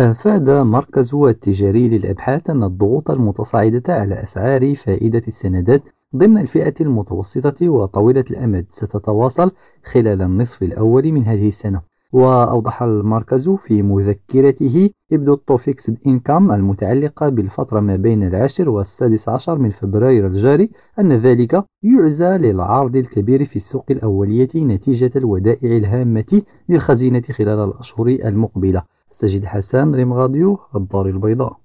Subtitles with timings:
[0.00, 5.82] أفاد مركز التجاري للأبحاث أن الضغوط المتصاعدة على أسعار فائدة السندات
[6.16, 9.50] ضمن الفئة المتوسطة وطويلة الأمد ستتواصل
[9.84, 11.82] خلال النصف الأول من هذه السنة.
[12.12, 19.70] وأوضح المركز في مذكرته إبدو التوفيكس إنكام المتعلقة بالفترة ما بين العاشر والسادس عشر من
[19.70, 27.58] فبراير الجاري أن ذلك يعزى للعرض الكبير في السوق الأولية نتيجة الودائع الهامة للخزينة خلال
[27.58, 28.97] الأشهر المقبلة.
[29.10, 31.56] سجد حسان ريم غاديو الدار البيضاء.